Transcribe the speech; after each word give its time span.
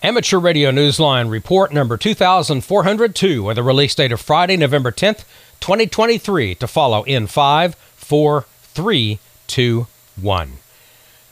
Amateur 0.00 0.38
Radio 0.38 0.70
Newsline 0.70 1.28
report 1.28 1.72
number 1.72 1.96
2402 1.96 3.42
with 3.42 3.58
a 3.58 3.64
release 3.64 3.96
date 3.96 4.12
of 4.12 4.20
Friday, 4.20 4.56
November 4.56 4.92
10th, 4.92 5.24
2023 5.58 6.54
to 6.54 6.68
follow 6.68 7.02
in 7.02 7.26
5, 7.26 7.74
4, 7.74 8.46
3, 8.60 9.18
2, 9.48 9.86
1. 10.20 10.52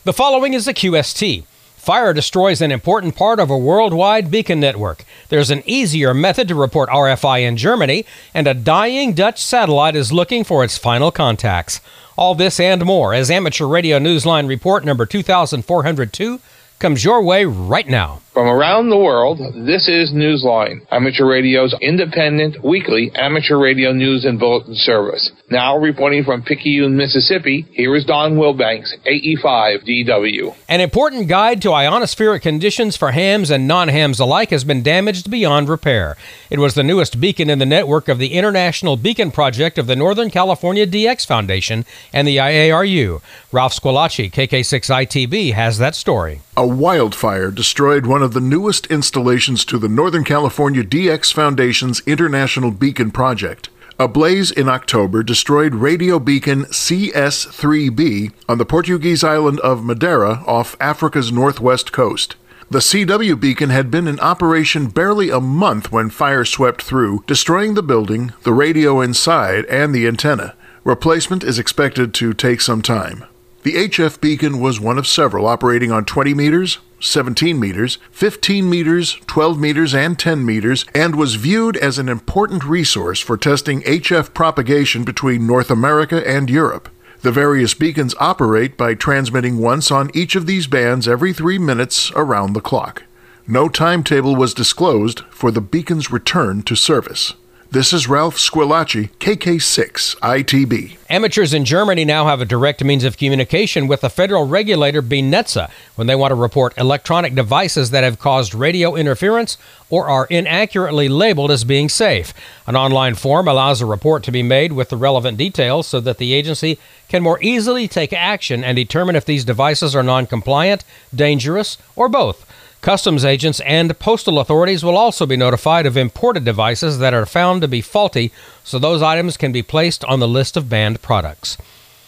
The 0.02 0.12
following 0.12 0.52
is 0.52 0.66
a 0.66 0.74
QST. 0.74 1.44
Fire 1.76 2.12
destroys 2.12 2.60
an 2.60 2.72
important 2.72 3.14
part 3.14 3.38
of 3.38 3.50
a 3.50 3.56
worldwide 3.56 4.32
beacon 4.32 4.58
network. 4.58 5.04
There's 5.28 5.50
an 5.50 5.62
easier 5.64 6.12
method 6.12 6.48
to 6.48 6.56
report 6.56 6.88
RFI 6.88 7.42
in 7.42 7.56
Germany, 7.56 8.04
and 8.34 8.48
a 8.48 8.54
dying 8.54 9.12
Dutch 9.12 9.44
satellite 9.44 9.94
is 9.94 10.12
looking 10.12 10.42
for 10.42 10.64
its 10.64 10.76
final 10.76 11.12
contacts. 11.12 11.80
All 12.18 12.34
this 12.34 12.58
and 12.58 12.84
more 12.84 13.14
as 13.14 13.30
Amateur 13.30 13.66
Radio 13.68 14.00
Newsline 14.00 14.48
report 14.48 14.84
number 14.84 15.06
2402 15.06 16.40
comes 16.78 17.04
your 17.04 17.22
way 17.22 17.44
right 17.44 17.88
now. 17.88 18.20
From 18.36 18.48
around 18.48 18.90
the 18.90 18.98
world, 18.98 19.38
this 19.66 19.88
is 19.88 20.12
Newsline, 20.12 20.86
Amateur 20.90 21.24
Radio's 21.24 21.74
independent 21.80 22.62
weekly 22.62 23.10
amateur 23.14 23.56
radio 23.56 23.92
news 23.92 24.26
and 24.26 24.38
bulletin 24.38 24.74
service. 24.74 25.32
Now 25.50 25.78
reporting 25.78 26.22
from 26.22 26.42
Picayune, 26.42 26.98
Mississippi, 26.98 27.66
here 27.72 27.96
is 27.96 28.04
Don 28.04 28.36
Wilbanks, 28.36 28.92
AE5DW. 29.06 30.54
An 30.68 30.82
important 30.82 31.28
guide 31.28 31.62
to 31.62 31.68
ionospheric 31.68 32.42
conditions 32.42 32.94
for 32.94 33.12
hams 33.12 33.50
and 33.50 33.66
non-hams 33.66 34.20
alike 34.20 34.50
has 34.50 34.64
been 34.64 34.82
damaged 34.82 35.30
beyond 35.30 35.70
repair. 35.70 36.18
It 36.50 36.58
was 36.58 36.74
the 36.74 36.82
newest 36.82 37.18
beacon 37.18 37.48
in 37.48 37.58
the 37.58 37.64
network 37.64 38.06
of 38.06 38.18
the 38.18 38.34
International 38.34 38.98
Beacon 38.98 39.30
Project 39.30 39.78
of 39.78 39.86
the 39.86 39.96
Northern 39.96 40.28
California 40.28 40.86
DX 40.86 41.26
Foundation 41.26 41.86
and 42.12 42.28
the 42.28 42.36
IARU. 42.36 43.22
Ralph 43.50 43.72
Squillace, 43.72 44.30
KK6ITB, 44.30 45.54
has 45.54 45.78
that 45.78 45.94
story. 45.94 46.42
A 46.58 46.66
wildfire 46.66 47.50
destroyed 47.50 48.06
one 48.06 48.22
of 48.22 48.32
the 48.32 48.40
newest 48.40 48.86
installations 48.86 49.62
to 49.66 49.76
the 49.76 49.90
Northern 49.90 50.24
California 50.24 50.82
DX 50.82 51.30
Foundation's 51.30 52.00
International 52.06 52.70
Beacon 52.70 53.10
Project. 53.10 53.68
A 53.98 54.08
blaze 54.08 54.52
in 54.52 54.66
October 54.66 55.22
destroyed 55.22 55.74
radio 55.74 56.18
beacon 56.18 56.64
CS3B 56.64 58.32
on 58.48 58.56
the 58.56 58.64
Portuguese 58.64 59.22
island 59.22 59.60
of 59.60 59.84
Madeira 59.84 60.42
off 60.46 60.76
Africa's 60.80 61.30
northwest 61.30 61.92
coast. 61.92 62.36
The 62.70 62.78
CW 62.78 63.38
beacon 63.38 63.68
had 63.68 63.90
been 63.90 64.08
in 64.08 64.18
operation 64.20 64.86
barely 64.86 65.28
a 65.28 65.40
month 65.40 65.92
when 65.92 66.08
fire 66.08 66.46
swept 66.46 66.80
through, 66.80 67.22
destroying 67.26 67.74
the 67.74 67.82
building, 67.82 68.32
the 68.44 68.54
radio 68.54 69.02
inside, 69.02 69.66
and 69.66 69.94
the 69.94 70.06
antenna. 70.06 70.54
Replacement 70.84 71.44
is 71.44 71.58
expected 71.58 72.14
to 72.14 72.32
take 72.32 72.62
some 72.62 72.80
time. 72.80 73.26
The 73.66 73.88
HF 73.88 74.20
beacon 74.20 74.60
was 74.60 74.78
one 74.78 74.96
of 74.96 75.08
several 75.08 75.44
operating 75.44 75.90
on 75.90 76.04
20 76.04 76.34
meters, 76.34 76.78
17 77.00 77.58
meters, 77.58 77.98
15 78.12 78.70
meters, 78.70 79.18
12 79.26 79.58
meters, 79.58 79.92
and 79.92 80.16
10 80.16 80.46
meters, 80.46 80.84
and 80.94 81.16
was 81.16 81.34
viewed 81.34 81.76
as 81.76 81.98
an 81.98 82.08
important 82.08 82.62
resource 82.62 83.18
for 83.18 83.36
testing 83.36 83.82
HF 83.82 84.32
propagation 84.34 85.02
between 85.02 85.48
North 85.48 85.68
America 85.68 86.22
and 86.24 86.48
Europe. 86.48 86.88
The 87.22 87.32
various 87.32 87.74
beacons 87.74 88.14
operate 88.20 88.76
by 88.76 88.94
transmitting 88.94 89.58
once 89.58 89.90
on 89.90 90.12
each 90.14 90.36
of 90.36 90.46
these 90.46 90.68
bands 90.68 91.08
every 91.08 91.32
three 91.32 91.58
minutes 91.58 92.12
around 92.12 92.52
the 92.52 92.60
clock. 92.60 93.02
No 93.48 93.68
timetable 93.68 94.36
was 94.36 94.54
disclosed 94.54 95.22
for 95.30 95.50
the 95.50 95.60
beacon's 95.60 96.12
return 96.12 96.62
to 96.62 96.76
service. 96.76 97.34
This 97.72 97.92
is 97.92 98.08
Ralph 98.08 98.36
Squillace, 98.36 99.10
KK6 99.18 100.16
ITB. 100.20 100.96
Amateurs 101.10 101.52
in 101.52 101.64
Germany 101.64 102.04
now 102.04 102.26
have 102.26 102.40
a 102.40 102.44
direct 102.44 102.82
means 102.82 103.02
of 103.02 103.18
communication 103.18 103.88
with 103.88 104.02
the 104.02 104.08
federal 104.08 104.46
regulator 104.46 105.02
BNetzA 105.02 105.68
when 105.96 106.06
they 106.06 106.14
want 106.14 106.30
to 106.30 106.36
report 106.36 106.78
electronic 106.78 107.34
devices 107.34 107.90
that 107.90 108.04
have 108.04 108.20
caused 108.20 108.54
radio 108.54 108.94
interference 108.94 109.58
or 109.90 110.08
are 110.08 110.26
inaccurately 110.26 111.08
labeled 111.08 111.50
as 111.50 111.64
being 111.64 111.88
safe. 111.88 112.32
An 112.68 112.76
online 112.76 113.16
form 113.16 113.48
allows 113.48 113.80
a 113.80 113.86
report 113.86 114.22
to 114.24 114.32
be 114.32 114.44
made 114.44 114.72
with 114.72 114.88
the 114.88 114.96
relevant 114.96 115.36
details 115.36 115.88
so 115.88 115.98
that 116.00 116.18
the 116.18 116.34
agency 116.34 116.78
can 117.08 117.22
more 117.22 117.42
easily 117.42 117.88
take 117.88 118.12
action 118.12 118.62
and 118.62 118.76
determine 118.76 119.16
if 119.16 119.24
these 119.24 119.44
devices 119.44 119.96
are 119.96 120.04
non 120.04 120.26
compliant, 120.26 120.84
dangerous, 121.12 121.78
or 121.96 122.08
both. 122.08 122.45
Customs 122.86 123.24
agents 123.24 123.58
and 123.62 123.98
postal 123.98 124.38
authorities 124.38 124.84
will 124.84 124.96
also 124.96 125.26
be 125.26 125.36
notified 125.36 125.86
of 125.86 125.96
imported 125.96 126.44
devices 126.44 127.00
that 127.00 127.12
are 127.12 127.26
found 127.26 127.62
to 127.62 127.66
be 127.66 127.80
faulty, 127.80 128.30
so 128.62 128.78
those 128.78 129.02
items 129.02 129.36
can 129.36 129.50
be 129.50 129.60
placed 129.60 130.04
on 130.04 130.20
the 130.20 130.28
list 130.28 130.56
of 130.56 130.68
banned 130.68 131.02
products. 131.02 131.58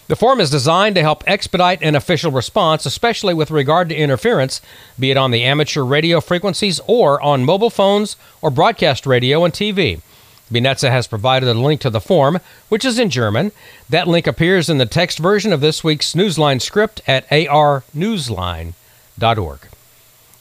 The 0.07 0.15
form 0.15 0.39
is 0.39 0.51
designed 0.51 0.95
to 0.95 1.03
help 1.03 1.25
expedite 1.27 1.83
an 1.83 1.97
official 1.97 2.31
response, 2.31 2.87
especially 2.87 3.35
with 3.35 3.51
regard 3.51 3.89
to 3.89 3.97
interference, 3.97 4.61
be 4.97 5.11
it 5.11 5.17
on 5.17 5.33
the 5.33 5.43
amateur 5.43 5.83
radio 5.83 6.21
frequencies 6.21 6.81
or 6.87 7.21
on 7.21 7.45
mobile 7.45 7.71
phones 7.71 8.15
or 8.41 8.49
broadcast 8.49 9.05
radio 9.05 9.45
and 9.45 9.53
TV. 9.53 10.01
BNetzA 10.49 10.93
has 10.93 11.09
provided 11.09 11.49
a 11.49 11.55
link 11.55 11.81
to 11.81 11.91
the 11.91 12.01
form, 12.01 12.39
which 12.69 12.85
is 12.85 13.01
in 13.01 13.11
German. 13.11 13.51
That 13.91 14.07
link 14.07 14.29
appears 14.29 14.71
in 14.71 14.79
the 14.79 14.87
text 14.87 15.19
version 15.19 15.53
of 15.53 15.61
this 15.61 15.83
week's 15.83 16.15
Newsline 16.15 16.63
script 16.63 17.03
at 17.09 17.29
arnewsline.org. 17.31 19.68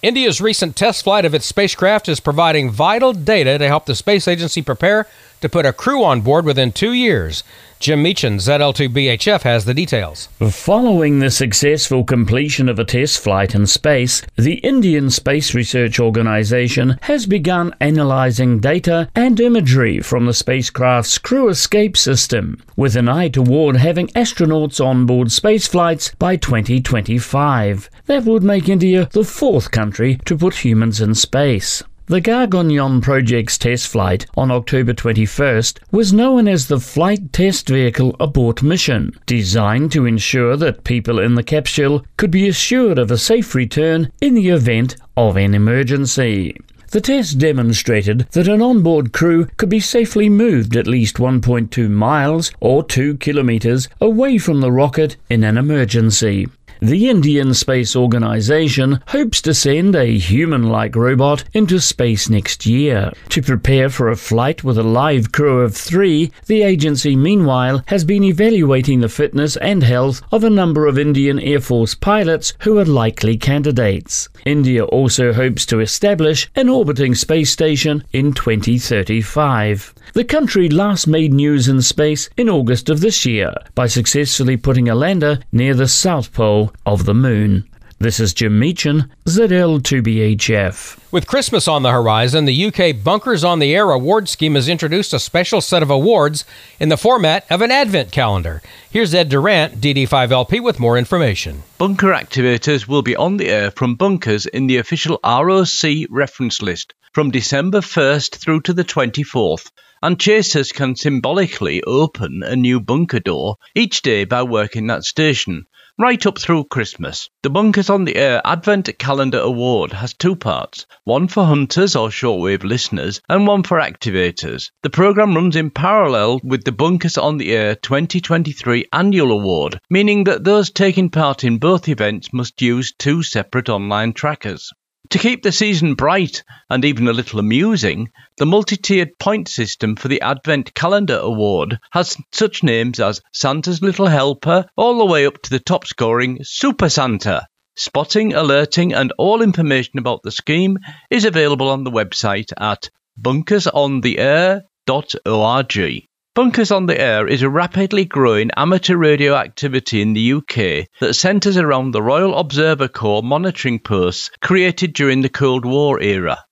India's 0.07 0.39
recent 0.39 0.77
test 0.77 1.03
flight 1.03 1.25
of 1.25 1.33
its 1.33 1.45
spacecraft 1.45 2.07
is 2.07 2.21
providing 2.21 2.71
vital 2.71 3.11
data 3.11 3.57
to 3.57 3.67
help 3.67 3.85
the 3.85 3.93
space 3.93 4.25
agency 4.25 4.61
prepare 4.61 5.05
to 5.41 5.49
put 5.49 5.65
a 5.65 5.73
crew 5.73 6.01
on 6.01 6.21
board 6.21 6.45
within 6.45 6.71
two 6.71 6.93
years. 6.93 7.43
Jim 7.79 8.01
Meachen, 8.01 8.37
ZL2BHF, 8.37 9.43
has 9.43 9.65
the 9.65 9.73
details. 9.73 10.29
Following 10.49 11.19
the 11.19 11.29
successful 11.29 12.03
completion 12.03 12.67
of 12.69 12.79
a 12.79 12.83
test 12.83 13.19
flight 13.19 13.53
in 13.53 13.67
space, 13.67 14.23
the 14.35 14.55
Indian 14.55 15.11
Space 15.11 15.53
Research 15.53 15.99
Organization 15.99 16.97
has 17.03 17.27
begun 17.27 17.75
analyzing 17.79 18.59
data 18.59 19.09
and 19.15 19.39
imagery 19.39 19.99
from 19.99 20.25
the 20.25 20.33
spacecraft's 20.33 21.19
crew 21.19 21.49
escape 21.49 21.95
system, 21.95 22.61
with 22.75 22.95
an 22.95 23.07
eye 23.07 23.29
toward 23.29 23.77
having 23.77 24.07
astronauts 24.07 24.83
on 24.83 25.05
board 25.05 25.31
space 25.31 25.67
flights 25.67 26.15
by 26.15 26.35
2025. 26.35 27.89
That 28.07 28.23
would 28.23 28.43
make 28.43 28.67
India 28.67 29.07
the 29.11 29.23
fourth 29.23 29.69
country 29.69 30.19
to 30.25 30.35
put 30.35 30.65
humans 30.65 30.99
in 30.99 31.13
space. 31.13 31.83
The 32.09 32.21
Gaganyaan 32.21 33.01
project's 33.01 33.57
test 33.57 33.89
flight 33.89 34.25
on 34.37 34.49
October 34.49 34.93
21st 34.93 35.79
was 35.91 36.13
known 36.13 36.47
as 36.47 36.67
the 36.67 36.79
Flight 36.79 37.33
Test 37.33 37.67
Vehicle 37.67 38.15
Abort 38.17 38.63
Mission, 38.63 39.11
designed 39.25 39.91
to 39.91 40.05
ensure 40.05 40.55
that 40.55 40.85
people 40.85 41.19
in 41.19 41.35
the 41.35 41.43
capsule 41.43 42.05
could 42.15 42.31
be 42.31 42.47
assured 42.47 42.97
of 42.97 43.11
a 43.11 43.17
safe 43.17 43.53
return 43.53 44.09
in 44.21 44.35
the 44.35 44.47
event 44.47 44.95
of 45.17 45.35
an 45.35 45.53
emergency. 45.53 46.55
The 46.91 47.01
test 47.01 47.39
demonstrated 47.39 48.25
that 48.31 48.47
an 48.47 48.61
onboard 48.61 49.11
crew 49.11 49.47
could 49.57 49.67
be 49.67 49.81
safely 49.81 50.29
moved 50.29 50.77
at 50.77 50.87
least 50.87 51.17
1.2 51.17 51.89
miles 51.89 52.53
or 52.61 52.85
2 52.85 53.17
kilometers 53.17 53.89
away 53.99 54.37
from 54.37 54.61
the 54.61 54.71
rocket 54.71 55.17
in 55.29 55.43
an 55.43 55.57
emergency. 55.57 56.47
The 56.79 57.09
Indian 57.09 57.55
Space 57.55 57.95
Organization 57.95 59.01
hopes 59.07 59.41
to 59.41 59.55
send 59.55 59.95
a 59.95 60.15
human 60.17 60.69
like 60.69 60.95
robot 60.95 61.43
into 61.53 61.79
space 61.79 62.29
next 62.29 62.67
year. 62.67 63.11
To 63.29 63.41
prepare 63.41 63.89
for 63.89 64.09
a 64.09 64.15
flight 64.15 64.63
with 64.63 64.77
a 64.77 64.83
live 64.83 65.31
crew 65.31 65.61
of 65.61 65.75
three, 65.75 66.31
the 66.45 66.61
agency 66.61 67.15
meanwhile 67.15 67.83
has 67.87 68.03
been 68.03 68.23
evaluating 68.23 68.99
the 68.99 69.09
fitness 69.09 69.57
and 69.57 69.81
health 69.81 70.21
of 70.31 70.43
a 70.43 70.51
number 70.51 70.85
of 70.85 70.99
Indian 70.99 71.39
Air 71.39 71.61
Force 71.61 71.95
pilots 71.95 72.53
who 72.59 72.77
are 72.77 72.85
likely 72.85 73.37
candidates. 73.37 74.29
India 74.45 74.85
also 74.85 75.33
hopes 75.33 75.65
to 75.65 75.79
establish 75.79 76.47
an 76.55 76.69
orbiting 76.69 77.15
space 77.15 77.49
station 77.49 78.03
in 78.13 78.33
2035. 78.33 79.95
The 80.13 80.23
country 80.23 80.69
last 80.69 81.05
made 81.05 81.33
news 81.33 81.67
in 81.67 81.81
space 81.81 82.29
in 82.37 82.49
August 82.49 82.89
of 82.89 83.01
this 83.01 83.25
year 83.25 83.53
by 83.75 83.87
successfully 83.87 84.57
putting 84.57 84.87
a 84.87 84.95
lander 84.95 85.39
near 85.51 85.73
the 85.73 85.87
South 85.87 86.33
Pole 86.33 86.66
of 86.85 87.05
the 87.05 87.13
Moon. 87.13 87.63
This 87.99 88.19
is 88.19 88.33
Jim 88.33 88.59
Meachen, 88.59 89.11
ZL2BHF. 89.25 90.99
With 91.11 91.25
Christmas 91.25 91.67
on 91.67 91.81
the 91.81 91.91
horizon, 91.91 92.45
the 92.45 92.65
UK 92.65 93.03
Bunkers 93.03 93.43
on 93.43 93.57
the 93.57 93.75
Air 93.75 93.89
award 93.89 94.29
scheme 94.29 94.53
has 94.53 94.69
introduced 94.69 95.13
a 95.13 95.19
special 95.19 95.61
set 95.61 95.81
of 95.81 95.89
awards 95.89 96.45
in 96.79 96.89
the 96.89 96.97
format 96.97 97.45
of 97.49 97.63
an 97.63 97.71
advent 97.71 98.11
calendar. 98.11 98.61
Here's 98.91 99.15
Ed 99.15 99.29
Durrant, 99.29 99.81
DD5LP, 99.81 100.61
with 100.61 100.79
more 100.79 100.95
information. 100.95 101.63
Bunker 101.79 102.13
activators 102.13 102.87
will 102.87 103.01
be 103.01 103.15
on 103.15 103.37
the 103.37 103.49
air 103.49 103.71
from 103.71 103.95
bunkers 103.95 104.45
in 104.45 104.67
the 104.67 104.77
official 104.77 105.19
ROC 105.23 106.07
reference 106.11 106.61
list 106.61 106.93
from 107.13 107.31
December 107.31 107.81
1st 107.81 108.35
through 108.35 108.61
to 108.61 108.73
the 108.73 108.83
24th 108.83 109.71
and 110.01 110.19
chasers 110.19 110.71
can 110.71 110.95
symbolically 110.95 111.81
open 111.83 112.43
a 112.43 112.55
new 112.55 112.79
bunker 112.79 113.19
door 113.19 113.55
each 113.73 114.01
day 114.03 114.25
by 114.25 114.43
working 114.43 114.87
that 114.87 115.03
station, 115.03 115.65
right 115.99 116.25
up 116.27 116.37
through 116.37 116.63
Christmas. 116.65 117.27
The 117.41 117.49
Bunkers 117.49 117.89
on 117.89 118.05
the 118.05 118.15
Air 118.15 118.41
Advent 118.45 118.89
Calendar 118.99 119.39
Award 119.39 119.93
has 119.93 120.13
two 120.13 120.35
parts 120.35 120.85
one 121.05 121.27
for 121.27 121.45
hunters 121.45 121.95
or 121.95 122.09
shortwave 122.09 122.63
listeners, 122.63 123.21
and 123.27 123.47
one 123.47 123.63
for 123.63 123.79
activators. 123.79 124.69
The 124.83 124.91
programme 124.91 125.33
runs 125.33 125.55
in 125.55 125.71
parallel 125.71 126.39
with 126.43 126.63
the 126.63 126.71
Bunkers 126.71 127.17
on 127.17 127.37
the 127.37 127.51
Air 127.51 127.75
2023 127.75 128.85
Annual 128.93 129.31
Award, 129.31 129.79
meaning 129.89 130.25
that 130.25 130.43
those 130.43 130.69
taking 130.69 131.09
part 131.09 131.43
in 131.43 131.57
both 131.57 131.89
events 131.89 132.31
must 132.31 132.61
use 132.61 132.93
two 132.93 133.23
separate 133.23 133.69
online 133.69 134.13
trackers. 134.13 134.71
To 135.11 135.19
keep 135.19 135.41
the 135.41 135.53
season 135.53 135.93
bright 135.93 136.43
and 136.69 136.83
even 136.83 137.07
a 137.07 137.13
little 137.13 137.39
amusing, 137.39 138.11
the 138.37 138.45
multi 138.45 138.75
tiered 138.75 139.17
point 139.17 139.47
system 139.47 139.95
for 139.95 140.09
the 140.09 140.19
Advent 140.19 140.73
Calendar 140.73 141.17
Award 141.17 141.79
has 141.91 142.17
such 142.33 142.61
names 142.61 142.99
as 142.99 143.21
Santa's 143.31 143.81
Little 143.81 144.07
Helper 144.07 144.65
all 144.75 144.97
the 144.97 145.05
way 145.05 145.25
up 145.25 145.41
to 145.43 145.49
the 145.49 145.61
top 145.61 145.87
scoring 145.87 146.39
Super 146.43 146.89
Santa. 146.89 147.47
Spotting, 147.77 148.33
alerting, 148.33 148.93
and 148.93 149.13
all 149.17 149.41
information 149.41 149.97
about 149.97 150.23
the 150.23 150.31
scheme 150.31 150.77
is 151.09 151.23
available 151.23 151.69
on 151.69 151.85
the 151.85 151.91
website 151.91 152.51
at 152.57 152.89
bunkersontheair.org. 153.21 156.06
Bunkers 156.37 156.69
on 156.69 156.85
the 156.85 157.01
Air 157.01 157.27
is 157.27 157.41
a 157.41 157.49
rapidly 157.49 158.05
growing 158.05 158.51
amateur 158.55 158.95
radio 158.95 159.33
activity 159.33 160.03
in 160.03 160.13
the 160.13 160.33
UK 160.33 160.87
that 160.99 161.15
centres 161.15 161.57
around 161.57 161.89
the 161.89 162.03
Royal 162.03 162.37
Observer 162.37 162.87
Corps 162.87 163.23
monitoring 163.23 163.79
posts 163.79 164.29
created 164.39 164.93
during 164.93 165.21
the 165.21 165.29
Cold 165.29 165.65
War 165.65 165.99
era. 165.99 166.45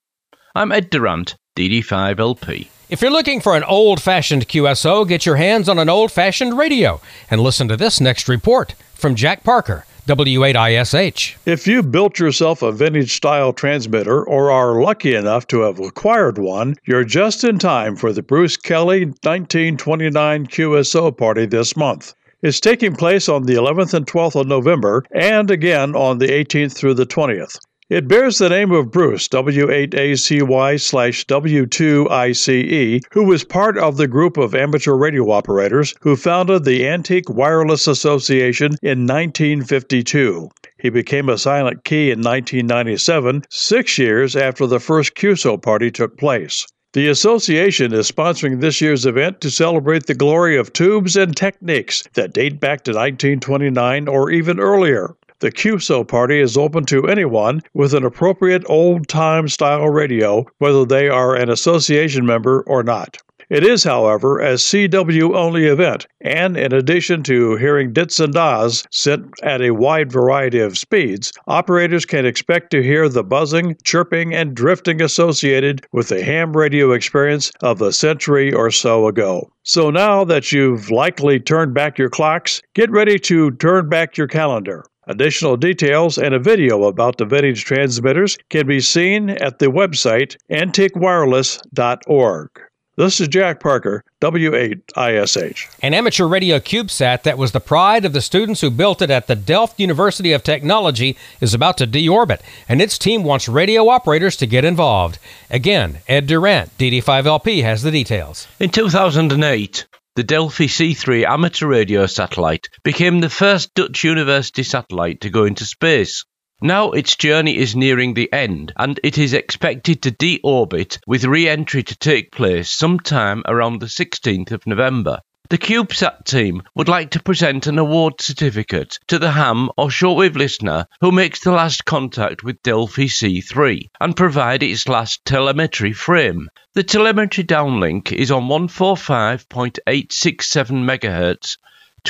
I'm 0.56 0.72
Ed 0.72 0.90
Durrant, 0.90 1.36
DD5LP. 1.56 2.66
If 2.88 3.00
you're 3.00 3.12
looking 3.12 3.40
for 3.40 3.56
an 3.56 3.62
old 3.62 4.02
fashioned 4.02 4.48
QSO, 4.48 5.06
get 5.06 5.24
your 5.24 5.36
hands 5.36 5.68
on 5.68 5.78
an 5.78 5.88
old 5.88 6.10
fashioned 6.10 6.58
radio 6.58 7.00
and 7.30 7.40
listen 7.40 7.68
to 7.68 7.76
this 7.76 8.00
next 8.00 8.28
report 8.28 8.74
from 8.96 9.14
Jack 9.14 9.44
Parker. 9.44 9.86
W8ISH. 10.06 11.36
If 11.46 11.66
you 11.66 11.82
built 11.82 12.20
yourself 12.20 12.62
a 12.62 12.70
vintage 12.70 13.16
style 13.16 13.52
transmitter 13.52 14.22
or 14.22 14.52
are 14.52 14.80
lucky 14.80 15.16
enough 15.16 15.48
to 15.48 15.62
have 15.62 15.80
acquired 15.80 16.38
one, 16.38 16.76
you're 16.84 17.02
just 17.02 17.42
in 17.42 17.58
time 17.58 17.96
for 17.96 18.12
the 18.12 18.22
Bruce 18.22 18.56
Kelly 18.56 19.06
1929 19.06 20.46
QSO 20.46 21.16
party 21.16 21.44
this 21.44 21.76
month. 21.76 22.14
It's 22.42 22.60
taking 22.60 22.94
place 22.94 23.28
on 23.28 23.44
the 23.44 23.54
11th 23.54 23.94
and 23.94 24.06
12th 24.06 24.40
of 24.40 24.46
November 24.46 25.02
and 25.12 25.50
again 25.50 25.96
on 25.96 26.18
the 26.18 26.28
18th 26.28 26.74
through 26.74 26.94
the 26.94 27.06
20th. 27.06 27.58
It 27.88 28.08
bears 28.08 28.38
the 28.38 28.48
name 28.48 28.72
of 28.72 28.90
Bruce, 28.90 29.28
W8ACY 29.28 30.80
slash 30.80 31.24
W2ICE, 31.26 33.00
who 33.12 33.22
was 33.22 33.44
part 33.44 33.78
of 33.78 33.96
the 33.96 34.08
group 34.08 34.36
of 34.36 34.56
amateur 34.56 34.94
radio 34.94 35.30
operators 35.30 35.94
who 36.00 36.16
founded 36.16 36.64
the 36.64 36.84
Antique 36.84 37.30
Wireless 37.30 37.86
Association 37.86 38.74
in 38.82 39.06
1952. 39.06 40.48
He 40.80 40.90
became 40.90 41.28
a 41.28 41.38
silent 41.38 41.84
key 41.84 42.10
in 42.10 42.18
1997, 42.22 43.44
six 43.50 43.98
years 43.98 44.34
after 44.34 44.66
the 44.66 44.80
first 44.80 45.14
QSO 45.14 45.62
party 45.62 45.92
took 45.92 46.18
place. 46.18 46.66
The 46.92 47.06
association 47.06 47.92
is 47.92 48.10
sponsoring 48.10 48.60
this 48.60 48.80
year's 48.80 49.06
event 49.06 49.40
to 49.42 49.50
celebrate 49.50 50.06
the 50.06 50.14
glory 50.14 50.56
of 50.56 50.72
tubes 50.72 51.16
and 51.16 51.36
techniques 51.36 52.02
that 52.14 52.32
date 52.32 52.58
back 52.58 52.82
to 52.82 52.90
1929 52.90 54.08
or 54.08 54.32
even 54.32 54.58
earlier. 54.58 55.14
The 55.40 55.52
QSO 55.52 56.08
party 56.08 56.40
is 56.40 56.56
open 56.56 56.86
to 56.86 57.08
anyone 57.08 57.60
with 57.74 57.92
an 57.92 58.04
appropriate 58.04 58.64
old 58.70 59.06
time 59.06 59.48
style 59.48 59.86
radio, 59.90 60.46
whether 60.58 60.86
they 60.86 61.10
are 61.10 61.34
an 61.34 61.50
association 61.50 62.24
member 62.24 62.62
or 62.66 62.82
not. 62.82 63.18
It 63.50 63.62
is, 63.62 63.84
however, 63.84 64.40
a 64.40 64.54
CW 64.54 65.36
only 65.36 65.66
event, 65.66 66.06
and 66.22 66.56
in 66.56 66.72
addition 66.72 67.22
to 67.24 67.56
hearing 67.56 67.92
dits 67.92 68.18
and 68.18 68.32
dahs 68.32 68.84
sent 68.90 69.26
at 69.42 69.60
a 69.60 69.72
wide 69.72 70.10
variety 70.10 70.58
of 70.58 70.78
speeds, 70.78 71.32
operators 71.46 72.06
can 72.06 72.24
expect 72.24 72.70
to 72.70 72.82
hear 72.82 73.06
the 73.06 73.22
buzzing, 73.22 73.76
chirping, 73.84 74.34
and 74.34 74.54
drifting 74.54 75.02
associated 75.02 75.86
with 75.92 76.08
the 76.08 76.24
ham 76.24 76.56
radio 76.56 76.92
experience 76.92 77.52
of 77.62 77.82
a 77.82 77.92
century 77.92 78.54
or 78.54 78.70
so 78.70 79.06
ago. 79.06 79.50
So 79.64 79.90
now 79.90 80.24
that 80.24 80.50
you've 80.50 80.90
likely 80.90 81.38
turned 81.38 81.74
back 81.74 81.98
your 81.98 82.10
clocks, 82.10 82.62
get 82.74 82.90
ready 82.90 83.18
to 83.18 83.50
turn 83.50 83.90
back 83.90 84.16
your 84.16 84.28
calendar. 84.28 84.82
Additional 85.08 85.56
details 85.56 86.18
and 86.18 86.34
a 86.34 86.40
video 86.40 86.82
about 86.84 87.16
the 87.16 87.24
vintage 87.24 87.64
transmitters 87.64 88.36
can 88.50 88.66
be 88.66 88.80
seen 88.80 89.30
at 89.30 89.60
the 89.60 89.66
website 89.66 90.36
antiquewireless.org. 90.50 92.50
This 92.96 93.20
is 93.20 93.28
Jack 93.28 93.60
Parker, 93.60 94.02
W8ISH. 94.22 95.76
An 95.82 95.94
amateur 95.94 96.26
radio 96.26 96.58
CubeSat 96.58 97.22
that 97.22 97.38
was 97.38 97.52
the 97.52 97.60
pride 97.60 98.04
of 98.04 98.14
the 98.14 98.22
students 98.22 98.62
who 98.62 98.70
built 98.70 99.02
it 99.02 99.10
at 99.10 99.28
the 99.28 99.36
Delft 99.36 99.78
University 99.78 100.32
of 100.32 100.42
Technology 100.42 101.16
is 101.40 101.54
about 101.54 101.78
to 101.78 101.86
deorbit, 101.86 102.40
and 102.68 102.80
its 102.80 102.98
team 102.98 103.22
wants 103.22 103.48
radio 103.48 103.88
operators 103.88 104.34
to 104.36 104.46
get 104.46 104.64
involved. 104.64 105.20
Again, 105.50 105.98
Ed 106.08 106.26
Durrant, 106.26 106.76
DD5LP, 106.78 107.62
has 107.62 107.82
the 107.82 107.92
details. 107.92 108.48
In 108.58 108.70
2008, 108.70 109.86
the 110.16 110.24
Delfi-C3 110.24 111.26
amateur 111.26 111.66
radio 111.66 112.06
satellite 112.06 112.70
became 112.82 113.20
the 113.20 113.28
first 113.28 113.74
Dutch 113.74 114.02
university 114.02 114.62
satellite 114.62 115.20
to 115.20 115.28
go 115.28 115.44
into 115.44 115.66
space. 115.66 116.24
Now 116.62 116.92
its 116.92 117.16
journey 117.16 117.54
is 117.54 117.76
nearing 117.76 118.14
the 118.14 118.32
end 118.32 118.72
and 118.78 118.98
it 119.04 119.18
is 119.18 119.34
expected 119.34 120.00
to 120.02 120.10
deorbit 120.10 120.98
with 121.06 121.26
re-entry 121.26 121.82
to 121.82 121.98
take 121.98 122.32
place 122.32 122.70
sometime 122.70 123.42
around 123.46 123.80
the 123.80 123.86
16th 123.86 124.52
of 124.52 124.66
November. 124.66 125.20
The 125.48 125.58
CubeSat 125.58 126.24
team 126.24 126.62
would 126.74 126.88
like 126.88 127.10
to 127.12 127.22
present 127.22 127.68
an 127.68 127.78
award 127.78 128.20
certificate 128.20 128.98
to 129.06 129.16
the 129.20 129.30
ham 129.30 129.70
or 129.76 129.90
shortwave 129.90 130.34
listener 130.34 130.88
who 131.00 131.12
makes 131.12 131.38
the 131.38 131.52
last 131.52 131.84
contact 131.84 132.42
with 132.42 132.60
Delfi-C3 132.64 133.90
and 134.00 134.16
provide 134.16 134.64
its 134.64 134.88
last 134.88 135.24
telemetry 135.24 135.92
frame. 135.92 136.48
The 136.74 136.82
telemetry 136.82 137.44
downlink 137.44 138.10
is 138.10 138.32
on 138.32 138.48
145.867 138.48 139.78
MHz, 139.86 141.58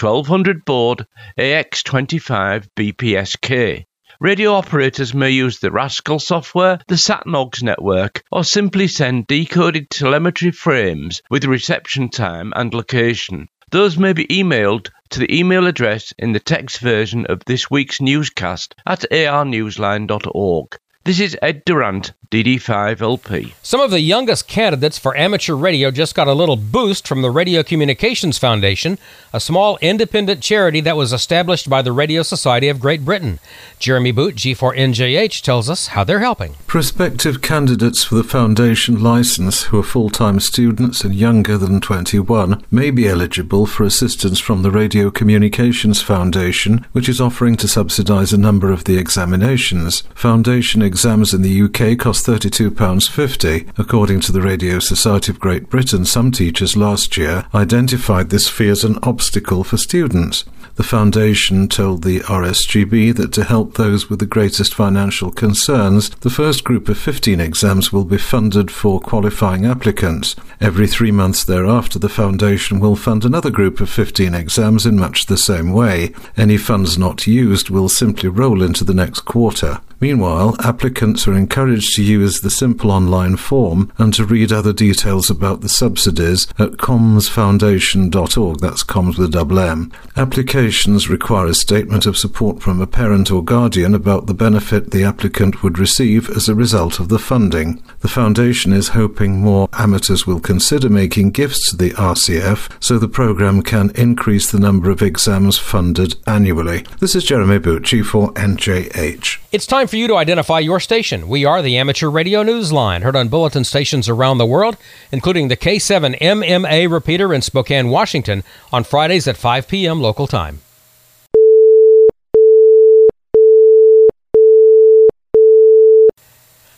1200 0.00 0.64
baud 0.64 1.06
AX25 1.38 2.68
BPSK. 2.74 3.84
Radio 4.20 4.54
operators 4.54 5.12
may 5.12 5.30
use 5.30 5.58
the 5.58 5.70
Rascal 5.70 6.18
software, 6.18 6.78
the 6.88 6.94
SatNogs 6.94 7.62
network, 7.62 8.24
or 8.32 8.44
simply 8.44 8.88
send 8.88 9.26
decoded 9.26 9.90
telemetry 9.90 10.52
frames 10.52 11.20
with 11.28 11.44
reception 11.44 12.08
time 12.08 12.50
and 12.56 12.72
location. 12.72 13.50
Those 13.70 13.98
may 13.98 14.14
be 14.14 14.24
emailed 14.28 14.88
to 15.10 15.20
the 15.20 15.38
email 15.38 15.66
address 15.66 16.14
in 16.18 16.32
the 16.32 16.40
text 16.40 16.78
version 16.78 17.26
of 17.26 17.44
this 17.44 17.70
week's 17.70 18.00
newscast 18.00 18.74
at 18.86 19.04
arnewsline.org. 19.10 20.78
This 21.06 21.20
is 21.20 21.36
Ed 21.40 21.64
Durrant, 21.64 22.14
DD5LP. 22.32 23.52
Some 23.62 23.80
of 23.80 23.92
the 23.92 24.00
youngest 24.00 24.48
candidates 24.48 24.98
for 24.98 25.16
amateur 25.16 25.54
radio 25.54 25.92
just 25.92 26.16
got 26.16 26.26
a 26.26 26.32
little 26.32 26.56
boost 26.56 27.06
from 27.06 27.22
the 27.22 27.30
Radio 27.30 27.62
Communications 27.62 28.38
Foundation, 28.38 28.98
a 29.32 29.38
small 29.38 29.78
independent 29.80 30.42
charity 30.42 30.80
that 30.80 30.96
was 30.96 31.12
established 31.12 31.70
by 31.70 31.82
the 31.82 31.92
Radio 31.92 32.24
Society 32.24 32.68
of 32.68 32.80
Great 32.80 33.04
Britain. 33.04 33.38
Jeremy 33.78 34.10
Boot, 34.10 34.34
G4NJH, 34.34 35.42
tells 35.42 35.70
us 35.70 35.88
how 35.88 36.02
they're 36.02 36.18
helping. 36.18 36.54
Prospective 36.66 37.40
candidates 37.40 38.02
for 38.02 38.16
the 38.16 38.24
foundation 38.24 39.00
license 39.00 39.64
who 39.64 39.78
are 39.78 39.84
full 39.84 40.10
time 40.10 40.40
students 40.40 41.04
and 41.04 41.14
younger 41.14 41.56
than 41.56 41.80
21 41.80 42.64
may 42.70 42.90
be 42.90 43.06
eligible 43.06 43.66
for 43.66 43.84
assistance 43.84 44.40
from 44.40 44.62
the 44.62 44.72
Radio 44.72 45.10
Communications 45.10 46.02
Foundation, 46.02 46.84
which 46.90 47.08
is 47.08 47.20
offering 47.20 47.54
to 47.56 47.68
subsidise 47.68 48.32
a 48.32 48.38
number 48.38 48.72
of 48.72 48.84
the 48.84 48.98
examinations. 48.98 50.00
Foundation 50.14 50.82
exams 50.96 51.34
in 51.34 51.42
the 51.42 51.60
UK 51.60 51.98
cost 51.98 52.24
£32.50. 52.24 53.68
According 53.76 54.18
to 54.20 54.32
the 54.32 54.40
Radio 54.40 54.78
Society 54.78 55.30
of 55.30 55.38
Great 55.38 55.68
Britain, 55.68 56.06
some 56.06 56.32
teachers 56.32 56.74
last 56.74 57.18
year 57.18 57.44
identified 57.54 58.30
this 58.30 58.48
fee 58.48 58.70
as 58.70 58.82
an 58.82 58.98
obstacle 59.02 59.62
for 59.62 59.76
students. 59.76 60.46
The 60.76 60.82
Foundation 60.82 61.68
told 61.68 62.02
the 62.02 62.20
RSGB 62.20 63.14
that 63.16 63.32
to 63.32 63.44
help 63.44 63.74
those 63.74 64.08
with 64.08 64.20
the 64.20 64.26
greatest 64.26 64.74
financial 64.74 65.30
concerns, 65.30 66.10
the 66.20 66.30
first 66.30 66.64
group 66.64 66.88
of 66.88 66.98
15 66.98 67.40
exams 67.40 67.92
will 67.92 68.04
be 68.04 68.18
funded 68.18 68.70
for 68.70 69.00
qualifying 69.00 69.66
applicants. 69.66 70.34
Every 70.60 70.86
three 70.86 71.12
months 71.12 71.44
thereafter, 71.44 71.98
the 71.98 72.08
Foundation 72.08 72.80
will 72.80 72.96
fund 72.96 73.24
another 73.24 73.50
group 73.50 73.80
of 73.80 73.90
15 73.90 74.34
exams 74.34 74.86
in 74.86 74.98
much 74.98 75.26
the 75.26 75.38
same 75.38 75.72
way. 75.72 76.12
Any 76.36 76.56
funds 76.56 76.98
not 76.98 77.26
used 77.26 77.68
will 77.70 77.88
simply 77.88 78.28
roll 78.28 78.62
into 78.62 78.84
the 78.84 78.94
next 78.94 79.20
quarter. 79.20 79.80
Meanwhile, 79.98 80.56
applicants 80.58 80.85
are 81.26 81.34
encouraged 81.34 81.94
to 81.96 82.02
use 82.02 82.40
the 82.40 82.50
simple 82.50 82.90
online 82.90 83.36
form 83.36 83.92
and 83.98 84.12
to 84.14 84.24
read 84.24 84.52
other 84.52 84.72
details 84.72 85.30
about 85.30 85.60
the 85.60 85.68
subsidies 85.68 86.46
at 86.58 86.72
commsfoundation.org. 86.72 88.60
That's 88.60 88.84
comms 88.84 89.18
with 89.18 89.28
a 89.28 89.32
double 89.32 89.58
M. 89.58 89.92
Applications 90.16 91.08
require 91.08 91.46
a 91.46 91.54
statement 91.54 92.06
of 92.06 92.16
support 92.16 92.62
from 92.62 92.80
a 92.80 92.86
parent 92.86 93.30
or 93.30 93.42
guardian 93.42 93.94
about 93.94 94.26
the 94.26 94.34
benefit 94.34 94.90
the 94.90 95.04
applicant 95.04 95.62
would 95.62 95.78
receive 95.78 96.30
as 96.30 96.48
a 96.48 96.54
result 96.54 97.00
of 97.00 97.08
the 97.08 97.18
funding. 97.18 97.82
The 98.00 98.08
Foundation 98.08 98.72
is 98.72 98.88
hoping 98.88 99.40
more 99.40 99.68
amateurs 99.72 100.26
will 100.26 100.40
consider 100.40 100.88
making 100.88 101.30
gifts 101.30 101.70
to 101.70 101.76
the 101.76 101.90
RCF 101.90 102.70
so 102.80 102.98
the 102.98 103.08
programme 103.08 103.62
can 103.62 103.90
increase 103.90 104.50
the 104.50 104.60
number 104.60 104.90
of 104.90 105.02
exams 105.02 105.58
funded 105.58 106.16
annually. 106.26 106.84
This 107.00 107.14
is 107.14 107.24
Jeremy 107.24 107.58
Boot 107.58 107.82
G4NJH. 107.82 109.38
It's 109.52 109.66
time 109.66 109.86
for 109.86 109.96
you 109.96 110.06
to 110.08 110.16
identify 110.16 110.58
your 110.58 110.75
station. 110.80 111.28
We 111.28 111.44
are 111.44 111.62
the 111.62 111.76
Amateur 111.76 112.08
Radio 112.08 112.42
Newsline, 112.42 113.02
heard 113.02 113.16
on 113.16 113.28
bulletin 113.28 113.64
stations 113.64 114.08
around 114.08 114.38
the 114.38 114.46
world, 114.46 114.76
including 115.10 115.48
the 115.48 115.56
K7 115.56 116.18
MMA 116.20 116.90
repeater 116.90 117.32
in 117.32 117.42
Spokane, 117.42 117.88
Washington, 117.88 118.42
on 118.72 118.84
Fridays 118.84 119.26
at 119.26 119.36
5 119.36 119.68
p.m. 119.68 120.00
local 120.00 120.26
time. 120.26 120.60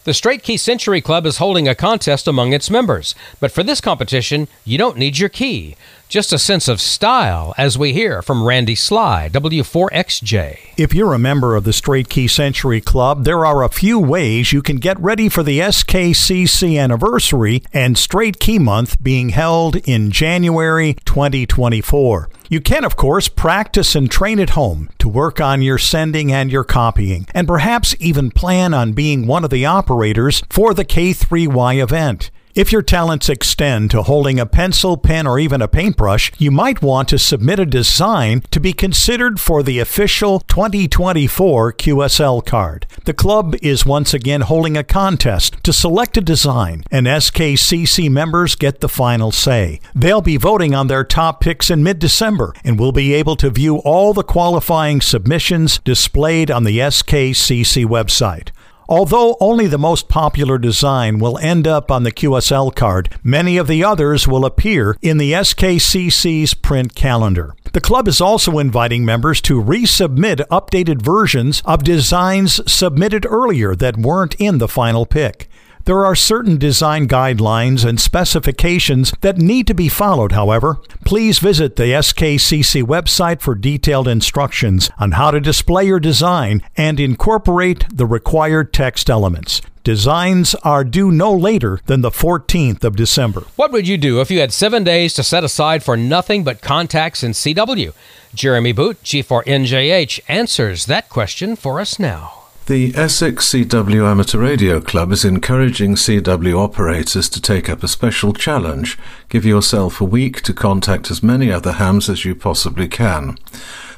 The 0.08 0.14
Straight 0.14 0.42
Key 0.42 0.56
Century 0.56 1.02
Club 1.02 1.26
is 1.26 1.36
holding 1.36 1.68
a 1.68 1.74
contest 1.74 2.26
among 2.26 2.54
its 2.54 2.70
members, 2.70 3.14
but 3.40 3.52
for 3.52 3.62
this 3.62 3.82
competition, 3.82 4.48
you 4.64 4.78
don't 4.78 4.96
need 4.96 5.18
your 5.18 5.28
key. 5.28 5.76
Just 6.08 6.32
a 6.32 6.38
sense 6.38 6.68
of 6.68 6.80
style, 6.80 7.54
as 7.58 7.76
we 7.76 7.92
hear 7.92 8.22
from 8.22 8.42
Randy 8.42 8.74
Sly, 8.74 9.28
W4XJ. 9.30 10.58
If 10.78 10.94
you're 10.94 11.12
a 11.12 11.18
member 11.18 11.54
of 11.54 11.64
the 11.64 11.72
Straight 11.74 12.08
Key 12.08 12.28
Century 12.28 12.80
Club, 12.80 13.24
there 13.24 13.44
are 13.44 13.62
a 13.62 13.68
few 13.68 13.98
ways 13.98 14.50
you 14.50 14.62
can 14.62 14.76
get 14.76 14.98
ready 14.98 15.28
for 15.28 15.42
the 15.42 15.58
SKCC 15.58 16.80
anniversary 16.80 17.62
and 17.74 17.98
Straight 17.98 18.40
Key 18.40 18.58
Month 18.58 19.02
being 19.02 19.28
held 19.28 19.76
in 19.86 20.10
January 20.10 20.94
2024. 21.04 22.30
You 22.48 22.62
can, 22.62 22.86
of 22.86 22.96
course, 22.96 23.28
practice 23.28 23.94
and 23.94 24.10
train 24.10 24.40
at 24.40 24.50
home 24.50 24.88
to 25.00 25.10
work 25.10 25.42
on 25.42 25.60
your 25.60 25.76
sending 25.76 26.32
and 26.32 26.50
your 26.50 26.64
copying, 26.64 27.26
and 27.34 27.46
perhaps 27.46 27.94
even 28.00 28.30
plan 28.30 28.72
on 28.72 28.94
being 28.94 29.26
one 29.26 29.44
of 29.44 29.50
the 29.50 29.66
operators 29.66 30.42
for 30.48 30.72
the 30.72 30.86
K3Y 30.86 31.82
event. 31.82 32.30
If 32.58 32.72
your 32.72 32.82
talents 32.82 33.28
extend 33.28 33.92
to 33.92 34.02
holding 34.02 34.40
a 34.40 34.44
pencil, 34.44 34.96
pen, 34.96 35.28
or 35.28 35.38
even 35.38 35.62
a 35.62 35.68
paintbrush, 35.68 36.32
you 36.38 36.50
might 36.50 36.82
want 36.82 37.08
to 37.10 37.16
submit 37.16 37.60
a 37.60 37.64
design 37.64 38.40
to 38.50 38.58
be 38.58 38.72
considered 38.72 39.38
for 39.38 39.62
the 39.62 39.78
official 39.78 40.40
2024 40.40 41.74
QSL 41.74 42.44
card. 42.44 42.88
The 43.04 43.14
club 43.14 43.54
is 43.62 43.86
once 43.86 44.12
again 44.12 44.40
holding 44.40 44.76
a 44.76 44.82
contest 44.82 45.62
to 45.62 45.72
select 45.72 46.16
a 46.16 46.20
design, 46.20 46.82
and 46.90 47.06
SKCC 47.06 48.10
members 48.10 48.56
get 48.56 48.80
the 48.80 48.88
final 48.88 49.30
say. 49.30 49.78
They'll 49.94 50.20
be 50.20 50.36
voting 50.36 50.74
on 50.74 50.88
their 50.88 51.04
top 51.04 51.40
picks 51.40 51.70
in 51.70 51.84
mid 51.84 52.00
December 52.00 52.54
and 52.64 52.76
will 52.76 52.90
be 52.90 53.14
able 53.14 53.36
to 53.36 53.50
view 53.50 53.76
all 53.84 54.12
the 54.12 54.24
qualifying 54.24 55.00
submissions 55.00 55.78
displayed 55.84 56.50
on 56.50 56.64
the 56.64 56.80
SKCC 56.80 57.86
website. 57.86 58.48
Although 58.90 59.36
only 59.38 59.66
the 59.66 59.76
most 59.76 60.08
popular 60.08 60.56
design 60.56 61.18
will 61.18 61.36
end 61.38 61.68
up 61.68 61.90
on 61.90 62.04
the 62.04 62.12
QSL 62.12 62.74
card, 62.74 63.14
many 63.22 63.58
of 63.58 63.66
the 63.66 63.84
others 63.84 64.26
will 64.26 64.46
appear 64.46 64.96
in 65.02 65.18
the 65.18 65.32
SKCC's 65.32 66.54
print 66.54 66.94
calendar. 66.94 67.54
The 67.74 67.82
club 67.82 68.08
is 68.08 68.18
also 68.18 68.58
inviting 68.58 69.04
members 69.04 69.42
to 69.42 69.62
resubmit 69.62 70.36
updated 70.48 71.02
versions 71.02 71.60
of 71.66 71.84
designs 71.84 72.60
submitted 72.70 73.26
earlier 73.28 73.74
that 73.74 73.98
weren't 73.98 74.34
in 74.36 74.56
the 74.56 74.68
final 74.68 75.04
pick. 75.04 75.50
There 75.88 76.04
are 76.04 76.14
certain 76.14 76.58
design 76.58 77.08
guidelines 77.08 77.82
and 77.82 77.98
specifications 77.98 79.10
that 79.22 79.38
need 79.38 79.66
to 79.68 79.74
be 79.74 79.88
followed, 79.88 80.32
however. 80.32 80.80
Please 81.06 81.38
visit 81.38 81.76
the 81.76 81.84
SKCC 81.84 82.82
website 82.82 83.40
for 83.40 83.54
detailed 83.54 84.06
instructions 84.06 84.90
on 84.98 85.12
how 85.12 85.30
to 85.30 85.40
display 85.40 85.86
your 85.86 85.98
design 85.98 86.60
and 86.76 87.00
incorporate 87.00 87.86
the 87.90 88.04
required 88.04 88.74
text 88.74 89.08
elements. 89.08 89.62
Designs 89.82 90.54
are 90.56 90.84
due 90.84 91.10
no 91.10 91.32
later 91.32 91.80
than 91.86 92.02
the 92.02 92.10
14th 92.10 92.84
of 92.84 92.94
December. 92.94 93.44
What 93.56 93.72
would 93.72 93.88
you 93.88 93.96
do 93.96 94.20
if 94.20 94.30
you 94.30 94.40
had 94.40 94.52
seven 94.52 94.84
days 94.84 95.14
to 95.14 95.22
set 95.22 95.42
aside 95.42 95.82
for 95.82 95.96
nothing 95.96 96.44
but 96.44 96.60
contacts 96.60 97.22
in 97.22 97.30
CW? 97.30 97.94
Jeremy 98.34 98.72
Boot, 98.72 99.02
G4NJH, 99.04 100.20
answers 100.28 100.84
that 100.84 101.08
question 101.08 101.56
for 101.56 101.80
us 101.80 101.98
now. 101.98 102.37
The 102.68 102.94
Essex 102.94 103.50
CW 103.50 104.06
Amateur 104.06 104.40
Radio 104.40 104.78
Club 104.78 105.10
is 105.10 105.24
encouraging 105.24 105.94
CW 105.94 106.54
operators 106.54 107.30
to 107.30 107.40
take 107.40 107.70
up 107.70 107.82
a 107.82 107.88
special 107.88 108.34
challenge. 108.34 108.98
Give 109.30 109.46
yourself 109.46 110.02
a 110.02 110.04
week 110.04 110.42
to 110.42 110.52
contact 110.52 111.10
as 111.10 111.22
many 111.22 111.50
other 111.50 111.72
hams 111.72 112.10
as 112.10 112.26
you 112.26 112.34
possibly 112.34 112.86
can. 112.86 113.38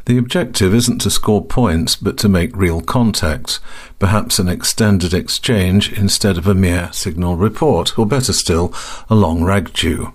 The 0.05 0.19
objective 0.19 0.73
isn't 0.73 1.01
to 1.01 1.11
score 1.11 1.45
points, 1.45 1.97
but 1.97 2.17
to 2.19 2.29
make 2.29 2.57
real 2.57 2.81
contact, 2.81 3.59
perhaps 3.99 4.39
an 4.39 4.49
extended 4.49 5.15
exchange 5.15 5.93
instead 5.93 6.39
of 6.39 6.47
a 6.47 6.55
mere 6.55 6.93
signal 6.93 7.35
report, 7.35 7.99
or 7.99 8.07
better 8.07 8.33
still, 8.33 8.73
a 9.09 9.17
long 9.17 9.41
ragchew. 9.41 10.13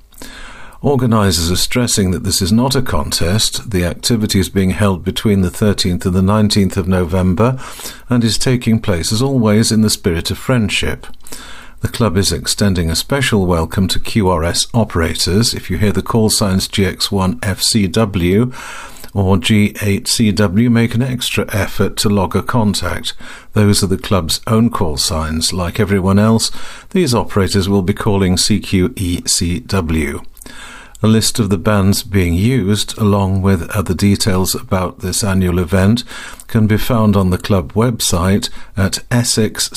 Organisers 0.81 1.49
are 1.49 1.55
stressing 1.55 2.11
that 2.11 2.23
this 2.23 2.41
is 2.41 2.51
not 2.51 2.75
a 2.75 2.81
contest. 2.81 3.71
The 3.71 3.85
activity 3.85 4.39
is 4.39 4.49
being 4.49 4.71
held 4.71 5.03
between 5.03 5.41
the 5.41 5.49
13th 5.49 6.05
and 6.05 6.13
the 6.13 6.21
19th 6.21 6.77
of 6.77 6.87
November 6.87 7.59
and 8.09 8.23
is 8.23 8.37
taking 8.37 8.79
place, 8.79 9.11
as 9.11 9.21
always, 9.21 9.71
in 9.71 9.81
the 9.81 9.89
spirit 9.89 10.29
of 10.31 10.37
friendship. 10.37 11.07
The 11.81 11.87
club 11.87 12.17
is 12.17 12.31
extending 12.31 12.89
a 12.89 12.95
special 12.95 13.45
welcome 13.45 13.87
to 13.89 13.99
QRS 13.99 14.67
operators. 14.73 15.53
If 15.53 15.69
you 15.69 15.77
hear 15.77 15.91
the 15.91 16.01
call 16.01 16.29
signs 16.29 16.67
GX1FCW 16.67 18.53
or 19.13 19.37
G8CW, 19.37 20.71
make 20.71 20.93
an 20.93 21.01
extra 21.01 21.45
effort 21.53 21.95
to 21.97 22.09
log 22.09 22.35
a 22.35 22.43
contact. 22.43 23.13
Those 23.53 23.81
are 23.81 23.87
the 23.87 23.97
club's 23.97 24.41
own 24.45 24.69
call 24.69 24.97
signs. 24.97 25.53
Like 25.53 25.79
everyone 25.79 26.19
else, 26.19 26.51
these 26.89 27.13
operators 27.13 27.69
will 27.69 27.81
be 27.81 27.93
calling 27.93 28.35
CQECW. 28.35 30.25
A 31.05 31.15
list 31.15 31.37
of 31.37 31.51
the 31.51 31.59
bands 31.59 32.01
being 32.01 32.33
used, 32.33 32.97
along 32.97 33.43
with 33.43 33.69
other 33.69 33.93
details 33.93 34.55
about 34.55 35.01
this 35.01 35.23
annual 35.23 35.59
event, 35.59 36.03
can 36.47 36.65
be 36.65 36.79
found 36.79 37.15
on 37.15 37.29
the 37.29 37.37
club 37.37 37.73
website 37.73 38.49
at 38.75 38.93
essexcw.uk. 39.11 39.69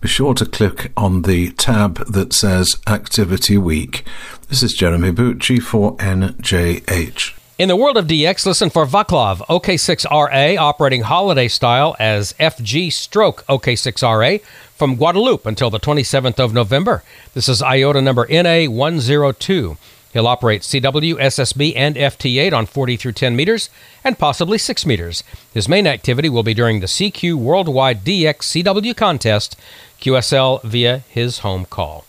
Be 0.00 0.08
sure 0.08 0.34
to 0.34 0.44
click 0.44 0.90
on 0.96 1.22
the 1.22 1.52
tab 1.52 2.04
that 2.06 2.32
says 2.32 2.76
Activity 2.88 3.56
Week. 3.56 4.04
This 4.48 4.64
is 4.64 4.72
Jeremy 4.72 5.12
Bucci 5.12 5.62
for 5.62 5.96
NJH. 5.98 7.43
In 7.56 7.68
the 7.68 7.76
world 7.76 7.96
of 7.96 8.08
DX, 8.08 8.46
listen 8.46 8.68
for 8.68 8.84
Vaclav 8.84 9.38
OK6RA 9.46 10.58
operating 10.58 11.02
holiday 11.02 11.46
style 11.46 11.94
as 12.00 12.32
FG 12.32 12.92
stroke 12.92 13.46
OK6RA 13.46 14.42
from 14.74 14.96
Guadeloupe 14.96 15.46
until 15.46 15.70
the 15.70 15.78
27th 15.78 16.40
of 16.40 16.52
November. 16.52 17.04
This 17.32 17.48
is 17.48 17.62
IOTA 17.62 18.02
number 18.02 18.26
NA102. 18.26 19.76
He'll 20.12 20.26
operate 20.26 20.62
CW, 20.62 21.14
SSB, 21.14 21.74
and 21.76 21.94
FT8 21.94 22.52
on 22.52 22.66
40 22.66 22.96
through 22.96 23.12
10 23.12 23.36
meters 23.36 23.70
and 24.02 24.18
possibly 24.18 24.58
6 24.58 24.84
meters. 24.84 25.22
His 25.52 25.68
main 25.68 25.86
activity 25.86 26.28
will 26.28 26.42
be 26.42 26.54
during 26.54 26.80
the 26.80 26.86
CQ 26.86 27.36
Worldwide 27.36 28.02
DX 28.02 28.64
CW 28.64 28.96
contest, 28.96 29.56
QSL 30.00 30.60
via 30.64 31.04
his 31.08 31.38
home 31.38 31.66
call. 31.66 32.04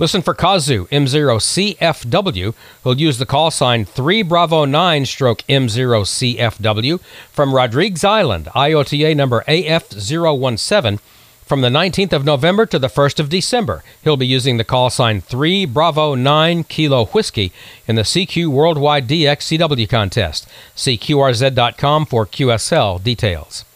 Listen 0.00 0.22
for 0.22 0.32
Kazu 0.32 0.86
M0CFW, 0.86 2.54
who'll 2.82 2.98
use 2.98 3.18
the 3.18 3.26
call 3.26 3.50
sign 3.50 3.84
3 3.84 4.22
Bravo 4.22 4.64
9 4.64 5.04
stroke 5.04 5.42
M0CFW 5.42 6.98
from 7.30 7.54
Rodrigues 7.54 8.02
Island, 8.02 8.48
IOTA 8.56 9.14
number 9.14 9.44
AF017. 9.46 11.00
From 11.44 11.60
the 11.60 11.68
19th 11.68 12.14
of 12.14 12.24
November 12.24 12.64
to 12.64 12.78
the 12.78 12.88
1st 12.88 13.20
of 13.20 13.28
December, 13.28 13.84
he'll 14.02 14.16
be 14.16 14.26
using 14.26 14.56
the 14.56 14.64
call 14.64 14.88
sign 14.88 15.20
3 15.20 15.66
Bravo 15.66 16.14
9 16.14 16.64
Kilo 16.64 17.04
Whiskey 17.04 17.52
in 17.86 17.96
the 17.96 18.02
CQ 18.02 18.46
Worldwide 18.46 19.06
DX 19.06 19.58
CW 19.58 19.86
contest. 19.86 20.48
See 20.74 20.96
QRZ.com 20.96 22.06
for 22.06 22.24
QSL 22.24 23.04
details. 23.04 23.66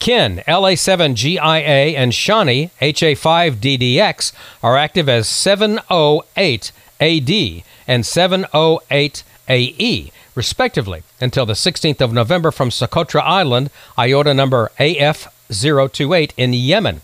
Ken, 0.00 0.42
LA7GIA, 0.48 1.94
and 1.94 2.12
Shawnee, 2.14 2.70
HA5DDX, 2.80 4.32
are 4.62 4.78
active 4.78 5.10
as 5.10 5.28
708AD 5.28 7.64
and 7.86 8.04
708AE, 8.04 10.10
respectively, 10.34 11.02
until 11.20 11.44
the 11.44 11.52
16th 11.52 12.00
of 12.00 12.14
November 12.14 12.50
from 12.50 12.70
Socotra 12.70 13.20
Island, 13.20 13.68
IOTA 13.98 14.32
number 14.32 14.72
AF028 14.78 16.32
in 16.38 16.54
Yemen. 16.54 17.02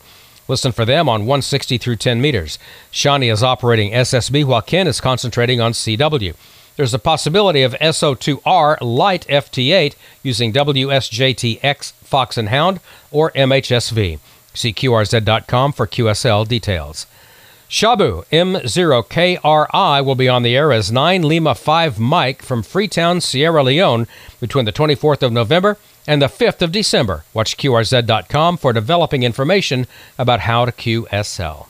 Listen 0.48 0.72
for 0.72 0.86
them 0.86 1.06
on 1.06 1.26
160 1.26 1.76
through 1.76 1.96
10 1.96 2.22
meters. 2.22 2.58
Shawnee 2.90 3.28
is 3.28 3.42
operating 3.42 3.92
SSB 3.92 4.46
while 4.46 4.62
Ken 4.62 4.86
is 4.86 5.02
concentrating 5.02 5.60
on 5.60 5.72
CW. 5.72 6.34
There's 6.76 6.94
a 6.94 6.98
possibility 6.98 7.62
of 7.62 7.72
SO2R 7.74 8.78
Light 8.82 9.26
FT8 9.28 9.94
using 10.22 10.52
WSJTX 10.52 11.92
Fox 11.92 12.36
and 12.36 12.50
Hound 12.50 12.80
or 13.10 13.30
MSHV. 13.32 14.18
See 14.52 14.72
QRZ.com 14.72 15.72
for 15.72 15.86
QSL 15.86 16.46
details. 16.46 17.06
Shabu 17.68 18.24
M0KRI 18.26 20.04
will 20.04 20.14
be 20.14 20.28
on 20.28 20.42
the 20.42 20.56
air 20.56 20.72
as 20.72 20.92
9 20.92 21.22
Lima 21.22 21.54
5 21.54 21.98
Mike 21.98 22.42
from 22.42 22.62
Freetown, 22.62 23.20
Sierra 23.20 23.62
Leone 23.62 24.06
between 24.38 24.66
the 24.66 24.72
24th 24.72 25.22
of 25.22 25.32
November 25.32 25.76
and 26.06 26.22
the 26.22 26.26
5th 26.26 26.62
of 26.62 26.70
December. 26.70 27.24
Watch 27.34 27.56
QRZ.com 27.56 28.58
for 28.58 28.72
developing 28.72 29.24
information 29.24 29.86
about 30.18 30.40
how 30.40 30.64
to 30.64 30.72
QSL. 30.72 31.66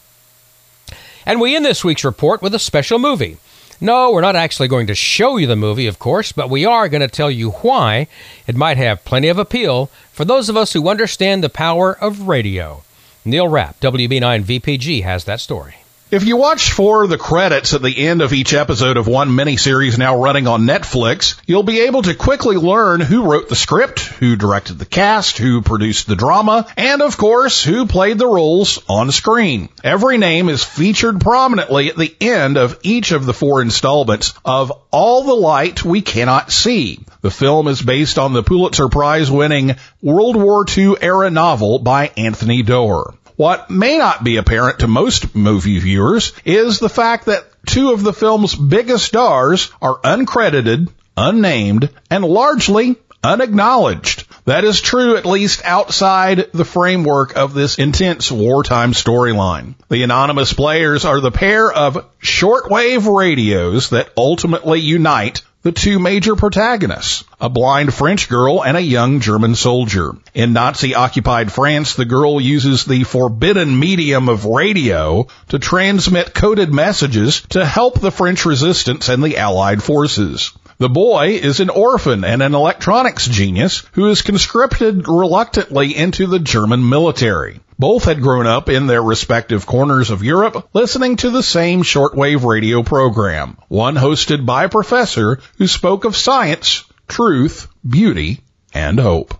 And 1.25 1.41
we 1.41 1.57
end 1.57 1.65
this 1.65 1.85
week's 1.85 2.05
report 2.05 2.43
with 2.43 2.55
a 2.55 2.59
special 2.59 2.99
movie. 2.99 3.39
No, 3.81 4.11
we're 4.11 4.23
not 4.23 4.37
actually 4.37 4.69
going 4.69 4.87
to 4.87 4.95
show 4.95 5.37
you 5.37 5.47
the 5.47 5.57
movie, 5.57 5.87
of 5.87 5.99
course, 5.99 6.33
but 6.33 6.49
we 6.49 6.65
are 6.65 6.89
going 6.89 7.03
to 7.03 7.09
tell 7.09 7.31
you 7.31 7.51
why 7.51 8.09
it 8.47 8.57
might 8.57 8.79
have 8.79 9.05
plenty 9.05 9.29
of 9.29 9.39
appeal 9.39 9.91
for 10.13 10.25
those 10.25 10.49
of 10.49 10.57
us 10.57 10.73
who 10.73 10.89
understand 10.89 11.45
the 11.45 11.51
power 11.51 11.97
of 12.01 12.27
radio. 12.27 12.83
Neil 13.25 13.49
Rapp, 13.49 13.79
WB9 13.81 14.45
VPG, 14.45 15.03
has 15.03 15.25
that 15.25 15.41
story. 15.41 15.77
If 16.09 16.25
you 16.25 16.37
watch 16.37 16.71
for 16.71 17.09
the 17.09 17.19
credits 17.19 17.75
at 17.75 17.83
the 17.83 18.07
end 18.07 18.23
of 18.23 18.33
each 18.33 18.55
episode 18.55 18.97
of 18.97 19.09
one 19.09 19.31
miniseries 19.31 19.99
now 19.99 20.23
running 20.23 20.47
on 20.47 20.63
Netflix, 20.63 21.35
you'll 21.47 21.65
be 21.65 21.81
able 21.81 22.03
to 22.03 22.15
quickly 22.15 22.57
learn 22.57 23.01
who 23.01 23.25
wrote 23.25 23.49
the 23.49 23.57
script, 23.57 23.99
who 23.99 24.37
directed 24.37 24.79
the 24.79 24.87
cast, 24.87 25.37
who 25.37 25.63
produced 25.63 26.07
the 26.07 26.15
drama, 26.15 26.69
and 26.77 27.03
of 27.03 27.17
course, 27.17 27.65
who 27.65 27.87
played 27.87 28.19
the 28.19 28.27
roles 28.29 28.81
on 28.89 29.11
screen. 29.11 29.69
Every 29.83 30.17
name 30.17 30.49
is 30.49 30.63
featured 30.63 31.21
prominently 31.21 31.91
at 31.91 31.97
the 31.97 32.15
end 32.21 32.57
of 32.57 32.79
each 32.85 33.11
of 33.11 33.27
the 33.27 33.35
four 33.35 33.61
installments 33.61 34.33
of 34.45 34.71
All 34.93 35.25
the 35.25 35.35
Light 35.35 35.85
We 35.85 36.03
Cannot 36.03 36.53
See. 36.53 37.01
The 37.23 37.33
film 37.33 37.67
is 37.67 37.83
based 37.83 38.17
on 38.17 38.33
the 38.33 38.45
Pulitzer 38.45 38.89
Prize 38.89 39.29
winning 39.29 39.75
World 40.01 40.37
War 40.37 40.65
II 40.69 40.95
era 41.01 41.31
novel 41.31 41.81
by 41.81 42.13
Anthony 42.17 42.63
Doerr. 42.63 43.13
What 43.37 43.71
may 43.71 43.99
not 43.99 44.25
be 44.25 44.39
apparent 44.39 44.79
to 44.79 44.89
most 44.89 45.35
movie 45.35 45.79
viewers 45.79 46.33
is 46.45 46.79
the 46.79 46.89
fact 46.89 47.27
that 47.27 47.45
two 47.67 47.93
of 47.93 48.03
the 48.03 48.15
film's 48.15 48.55
biggest 48.55 49.05
stars 49.05 49.71
are 49.83 49.99
uncredited, 49.99 50.89
unnamed, 51.17 51.91
and 52.11 52.25
largely 52.25 52.97
unacknowledged. 53.23 54.25
That 54.47 54.65
is 54.65 54.81
true 54.81 55.17
at 55.17 55.27
least 55.27 55.63
outside 55.65 56.53
the 56.53 56.65
framework 56.65 57.37
of 57.37 57.53
this 57.53 57.79
intense 57.79 58.31
wartime 58.31 58.93
storyline. 58.93 59.75
The 59.89 60.05
anonymous 60.05 60.53
players 60.53 61.05
are 61.05 61.21
the 61.21 61.33
pair 61.33 61.71
of 61.71 62.07
shortwave 62.21 63.13
radios 63.13 63.91
that 63.91 64.11
ultimately 64.17 64.81
unite 64.81 65.43
the 65.67 65.73
two 65.73 65.99
major 65.99 66.37
protagonists, 66.37 67.25
a 67.41 67.49
blind 67.49 67.93
French 67.93 68.29
girl 68.29 68.63
and 68.63 68.77
a 68.77 68.81
young 68.81 69.19
German 69.19 69.57
soldier. 69.57 70.13
In 70.33 70.53
Nazi 70.53 70.95
occupied 70.95 71.51
France, 71.51 71.95
the 71.95 72.05
girl 72.05 72.41
uses 72.41 72.85
the 72.85 73.03
forbidden 73.03 73.77
medium 73.77 74.29
of 74.29 74.45
radio 74.45 75.27
to 75.49 75.59
transmit 75.59 76.33
coded 76.33 76.73
messages 76.73 77.41
to 77.49 77.67
help 77.67 77.99
the 77.99 78.13
French 78.13 78.47
resistance 78.47 79.09
and 79.09 79.25
the 79.25 79.39
Allied 79.39 79.83
forces. 79.83 80.53
The 80.79 80.91
boy 80.91 81.41
is 81.43 81.61
an 81.61 81.71
orphan 81.71 82.23
and 82.23 82.43
an 82.43 82.55
electronics 82.55 83.27
genius 83.27 83.83
who 83.93 84.11
is 84.11 84.21
conscripted 84.21 85.09
reluctantly 85.09 85.97
into 85.97 86.27
the 86.27 86.39
German 86.39 86.87
military. 86.87 87.61
Both 87.79 88.05
had 88.05 88.21
grown 88.21 88.47
up 88.47 88.69
in 88.69 88.87
their 88.87 89.03
respective 89.03 89.65
corners 89.65 90.11
of 90.11 90.23
Europe 90.23 90.69
listening 90.75 91.17
to 91.17 91.31
the 91.31 91.43
same 91.43 91.83
shortwave 91.83 92.45
radio 92.45 92.83
program, 92.83 93.57
one 93.69 93.95
hosted 93.97 94.45
by 94.45 94.65
a 94.65 94.69
professor 94.69 95.41
who 95.57 95.67
spoke 95.67 96.05
of 96.05 96.15
science, 96.15 96.85
truth, 97.09 97.69
beauty, 97.89 98.43
and 98.75 99.01
hope. 99.01 99.33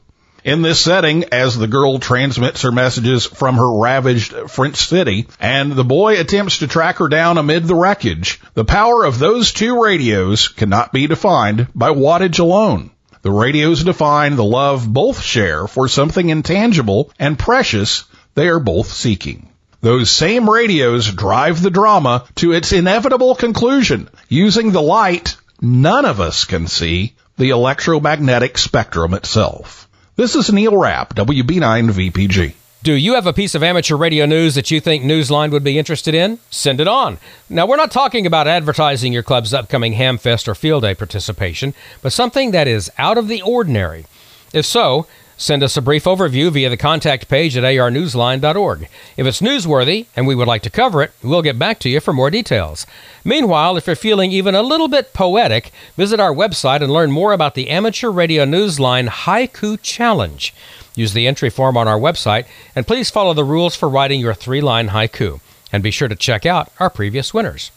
In 0.47 0.63
this 0.63 0.79
setting, 0.79 1.25
as 1.33 1.59
the 1.59 1.67
girl 1.67 1.99
transmits 1.99 2.63
her 2.63 2.71
messages 2.71 3.27
from 3.27 3.57
her 3.57 3.81
ravaged 3.81 4.33
French 4.49 4.77
city, 4.77 5.27
and 5.41 5.73
the 5.73 5.83
boy 5.83 6.21
attempts 6.21 6.59
to 6.59 6.69
track 6.69 6.99
her 6.99 7.09
down 7.09 7.37
amid 7.37 7.67
the 7.67 7.75
wreckage, 7.75 8.41
the 8.55 8.65
power 8.65 9.03
of 9.03 9.19
those 9.19 9.51
two 9.51 9.83
radios 9.83 10.47
cannot 10.47 10.93
be 10.93 11.09
defined 11.09 11.67
by 11.75 11.91
wattage 11.91 12.39
alone. 12.39 12.93
The 13.23 13.33
radios 13.33 13.83
define 13.83 14.37
the 14.37 14.45
love 14.45 14.87
both 14.89 15.21
share 15.21 15.67
for 15.67 15.89
something 15.89 16.29
intangible 16.31 17.11
and 17.19 17.37
precious 17.37 18.05
they 18.37 18.47
are 18.47 18.61
both 18.61 18.93
seeking. 18.93 19.49
Those 19.81 20.13
same 20.13 20.49
radios 20.49 21.13
drive 21.13 21.61
the 21.61 21.71
drama 21.71 22.25
to 22.37 22.53
its 22.53 22.71
inevitable 22.73 23.35
conclusion 23.35 24.09
using 24.29 24.71
the 24.71 24.81
light 24.81 25.37
none 25.61 26.05
of 26.05 26.21
us 26.21 26.45
can 26.45 26.69
see, 26.69 27.17
the 27.37 27.51
electromagnetic 27.51 28.57
spectrum 28.59 29.13
itself. 29.13 29.86
This 30.17 30.35
is 30.35 30.51
Neil 30.51 30.75
Rapp, 30.75 31.15
WB9 31.15 31.91
VPG. 31.91 32.55
Do 32.83 32.95
you 32.95 33.17
have 33.17 33.27
a 33.27 33.35
piece 33.35 33.55
of 33.55 33.63
amateur 33.63 33.97
radio 33.97 34.25
news 34.25 34.55
that 34.55 34.71
you 34.71 34.81
think 34.81 35.05
Newsline 35.05 35.51
would 35.51 35.63
be 35.63 35.79
interested 35.79 36.15
in? 36.15 36.39
Send 36.49 36.81
it 36.81 36.89
on. 36.89 37.19
Now, 37.51 37.67
we're 37.67 37.77
not 37.77 37.91
talking 37.91 38.25
about 38.25 38.49
advertising 38.49 39.13
your 39.13 39.23
club's 39.23 39.53
upcoming 39.53 39.93
Hamfest 39.93 40.49
or 40.49 40.55
Field 40.55 40.85
Day 40.85 40.95
participation, 40.95 41.75
but 42.01 42.15
something 42.15 42.53
that 42.53 42.67
is 42.67 42.91
out 42.97 43.19
of 43.19 43.29
the 43.29 43.43
ordinary. 43.43 44.07
If 44.55 44.65
so, 44.65 45.07
Send 45.39 45.63
us 45.63 45.77
a 45.77 45.83
brief 45.83 46.05
overview 46.05 46.51
via 46.51 46.71
the 46.71 46.79
contact 46.79 47.29
page 47.29 47.59
at 47.59 47.65
arnewsline.org. 47.65 48.89
If 49.19 49.27
it's 49.27 49.43
newsworthy 49.43 50.07
and 50.17 50.27
we 50.27 50.35
would 50.35 50.49
like 50.49 50.63
to 50.63 50.71
cover 50.71 51.03
it, 51.03 51.13
we'll 51.23 51.43
get 51.43 51.59
back 51.59 51.79
to 51.81 51.91
you 51.91 52.01
for 52.01 52.15
more 52.15 52.31
details. 52.31 52.87
Meanwhile, 53.23 53.77
if 53.77 53.87
you're 53.87 53.97
feeling 53.97 54.33
even 54.33 54.55
a 54.55 54.63
little 54.63 54.89
bit 54.89 55.13
poetic, 55.13 55.73
visit 55.95 56.21
our 56.21 56.33
website 56.33 56.81
and 56.81 56.91
learn 56.91 57.11
more 57.11 57.35
about 57.35 57.55
the 57.55 57.69
Amateur 57.69 58.11
Radio 58.11 58.47
Newsline 58.47 59.09
Haiku 59.09 59.79
Challenge. 59.83 60.55
Use 60.95 61.13
the 61.13 61.27
entry 61.27 61.51
form 61.51 61.77
on 61.77 61.87
our 61.87 61.99
website 61.99 62.47
and 62.75 62.87
please 62.87 63.11
follow 63.11 63.35
the 63.35 63.45
rules 63.45 63.77
for 63.77 63.91
writing 63.91 64.21
your 64.21 64.35
three 64.35 64.63
line 64.63 64.89
haiku. 64.89 65.41
And 65.71 65.83
be 65.83 65.91
sure 65.91 66.09
to 66.09 66.17
check 66.17 66.47
out 66.47 66.73
our 66.81 66.89
previous 66.89 67.35
winners. 67.35 67.71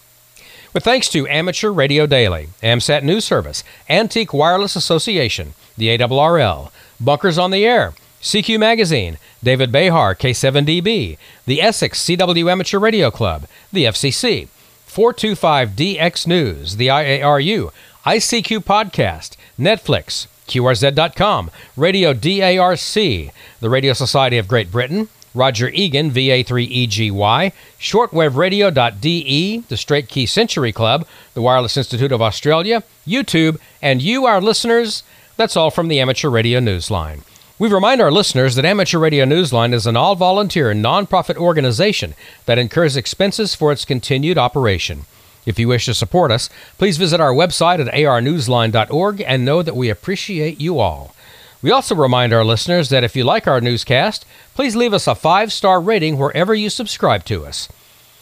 With 0.71 0.83
thanks 0.83 1.09
to 1.09 1.27
Amateur 1.27 1.71
Radio 1.71 2.05
Daily, 2.05 2.49
AMSAT 2.61 3.03
News 3.03 3.25
Service, 3.25 3.63
Antique 3.89 4.33
Wireless 4.33 4.75
Association, 4.75 5.55
the 5.75 5.87
ARRL, 5.87 6.71
Bunkers 6.99 7.37
on 7.37 7.51
the 7.51 7.65
Air, 7.65 7.93
CQ 8.21 8.59
Magazine, 8.59 9.17
David 9.43 9.71
Behar, 9.71 10.15
K7DB, 10.15 11.17
the 11.45 11.61
Essex 11.61 12.03
CW 12.03 12.51
Amateur 12.51 12.79
Radio 12.79 13.09
Club, 13.09 13.45
the 13.71 13.85
FCC, 13.85 14.47
425DX 14.87 16.27
News, 16.27 16.75
the 16.75 16.87
IARU, 16.87 17.71
ICQ 18.05 18.59
Podcast, 18.59 19.37
Netflix, 19.57 20.27
QRZ.com, 20.47 21.51
Radio 21.77 22.13
DARC, 22.13 23.31
the 23.59 23.69
Radio 23.69 23.93
Society 23.93 24.37
of 24.37 24.47
Great 24.47 24.71
Britain, 24.71 25.07
Roger 25.33 25.69
Egan, 25.69 26.11
VA3EGY, 26.11 27.53
shortwaveradio.de, 27.79 29.57
the 29.59 29.77
Straight 29.77 30.09
Key 30.09 30.25
Century 30.25 30.73
Club, 30.73 31.05
the 31.35 31.41
Wireless 31.41 31.77
Institute 31.77 32.11
of 32.11 32.21
Australia, 32.21 32.83
YouTube, 33.07 33.59
and 33.81 34.01
you, 34.01 34.25
our 34.25 34.41
listeners, 34.41 35.03
that's 35.39 35.55
all 35.55 35.71
from 35.71 35.87
the 35.87 36.01
Amateur 36.01 36.29
Radio 36.29 36.59
Newsline. 36.59 37.21
We 37.57 37.69
remind 37.69 38.01
our 38.01 38.11
listeners 38.11 38.55
that 38.55 38.65
Amateur 38.65 38.99
Radio 38.99 39.23
Newsline 39.23 39.73
is 39.73 39.87
an 39.87 39.95
all 39.95 40.13
volunteer 40.15 40.73
nonprofit 40.73 41.37
organization 41.37 42.13
that 42.45 42.57
incurs 42.57 42.97
expenses 42.97 43.55
for 43.55 43.71
its 43.71 43.85
continued 43.85 44.37
operation. 44.37 45.05
If 45.45 45.57
you 45.57 45.69
wish 45.69 45.85
to 45.85 45.93
support 45.93 46.29
us, 46.29 46.49
please 46.77 46.97
visit 46.97 47.21
our 47.21 47.31
website 47.31 47.79
at 47.79 47.93
arnewsline.org 47.93 49.21
and 49.21 49.45
know 49.45 49.63
that 49.63 49.77
we 49.77 49.89
appreciate 49.89 50.59
you 50.59 50.77
all. 50.79 51.15
We 51.61 51.71
also 51.71 51.95
remind 51.95 52.33
our 52.33 52.43
listeners 52.43 52.89
that 52.89 53.05
if 53.05 53.15
you 53.15 53.23
like 53.23 53.47
our 53.47 53.61
newscast, 53.61 54.25
please 54.55 54.75
leave 54.75 54.93
us 54.93 55.07
a 55.07 55.15
five 55.15 55.53
star 55.53 55.79
rating 55.79 56.17
wherever 56.17 56.53
you 56.53 56.69
subscribe 56.69 57.23
to 57.25 57.45
us. 57.45 57.69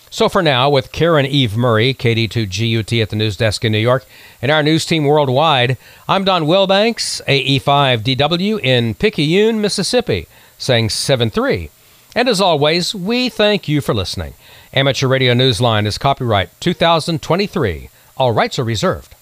So 0.09 0.29
for 0.29 0.41
now, 0.41 0.69
with 0.69 0.93
Caryn 0.93 1.27
Eve 1.27 1.57
Murray, 1.57 1.93
KD2GUT 1.93 3.01
at 3.01 3.09
the 3.09 3.15
news 3.17 3.35
desk 3.35 3.65
in 3.65 3.73
New 3.73 3.77
York, 3.77 4.05
and 4.41 4.49
our 4.49 4.63
news 4.63 4.85
team 4.85 5.03
worldwide, 5.03 5.77
I'm 6.07 6.23
Don 6.23 6.43
Wilbanks, 6.43 7.21
AE5DW 7.25 8.61
in 8.63 8.93
Picayune, 8.93 9.59
Mississippi, 9.59 10.27
saying 10.57 10.87
7-3. 10.87 11.69
And 12.15 12.29
as 12.29 12.39
always, 12.39 12.95
we 12.95 13.27
thank 13.27 13.67
you 13.67 13.81
for 13.81 13.93
listening. 13.93 14.33
Amateur 14.73 15.07
Radio 15.07 15.33
Newsline 15.33 15.85
is 15.85 15.97
copyright 15.97 16.49
2023. 16.61 17.89
All 18.15 18.31
rights 18.31 18.57
are 18.57 18.63
reserved. 18.63 19.13